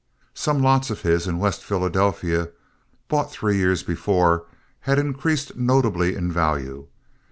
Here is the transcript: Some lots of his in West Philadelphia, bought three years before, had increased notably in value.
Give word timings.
Some 0.33 0.63
lots 0.63 0.89
of 0.89 1.03
his 1.03 1.27
in 1.27 1.37
West 1.37 1.63
Philadelphia, 1.63 2.49
bought 3.07 3.31
three 3.31 3.57
years 3.57 3.83
before, 3.83 4.47
had 4.79 4.97
increased 4.97 5.55
notably 5.55 6.15
in 6.15 6.31
value. 6.31 6.87